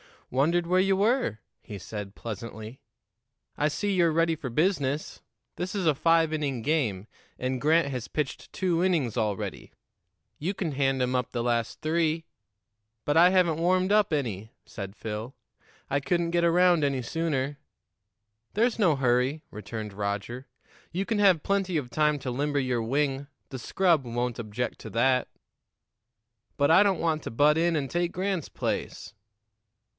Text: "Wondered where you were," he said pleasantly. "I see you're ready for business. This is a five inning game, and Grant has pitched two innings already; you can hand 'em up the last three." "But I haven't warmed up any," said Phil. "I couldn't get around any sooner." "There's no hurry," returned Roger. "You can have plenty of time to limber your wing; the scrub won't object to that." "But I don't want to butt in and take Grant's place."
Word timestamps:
"Wondered 0.31 0.65
where 0.65 0.79
you 0.79 0.95
were," 0.95 1.39
he 1.61 1.77
said 1.77 2.15
pleasantly. 2.15 2.79
"I 3.57 3.67
see 3.67 3.93
you're 3.93 4.13
ready 4.13 4.35
for 4.35 4.49
business. 4.49 5.21
This 5.57 5.75
is 5.75 5.85
a 5.85 5.93
five 5.93 6.31
inning 6.33 6.61
game, 6.61 7.05
and 7.37 7.59
Grant 7.61 7.89
has 7.89 8.07
pitched 8.07 8.51
two 8.53 8.81
innings 8.83 9.17
already; 9.17 9.73
you 10.39 10.53
can 10.53 10.71
hand 10.71 11.01
'em 11.03 11.15
up 11.15 11.31
the 11.31 11.43
last 11.43 11.81
three." 11.81 12.25
"But 13.03 13.17
I 13.17 13.29
haven't 13.29 13.57
warmed 13.59 13.91
up 13.91 14.13
any," 14.13 14.49
said 14.65 14.95
Phil. 14.95 15.35
"I 15.89 15.99
couldn't 15.99 16.31
get 16.31 16.45
around 16.45 16.83
any 16.83 17.01
sooner." 17.01 17.59
"There's 18.53 18.79
no 18.79 18.95
hurry," 18.95 19.43
returned 19.51 19.93
Roger. 19.93 20.47
"You 20.93 21.05
can 21.05 21.19
have 21.19 21.43
plenty 21.43 21.75
of 21.75 21.89
time 21.89 22.17
to 22.19 22.31
limber 22.31 22.59
your 22.59 22.81
wing; 22.81 23.27
the 23.49 23.59
scrub 23.59 24.05
won't 24.05 24.39
object 24.39 24.79
to 24.79 24.89
that." 24.91 25.27
"But 26.57 26.71
I 26.71 26.81
don't 26.83 26.99
want 27.01 27.21
to 27.23 27.31
butt 27.31 27.57
in 27.57 27.75
and 27.75 27.91
take 27.91 28.13
Grant's 28.13 28.49
place." 28.49 29.13